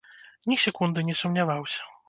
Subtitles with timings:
[0.51, 1.81] Ні секунды не сумняваўся.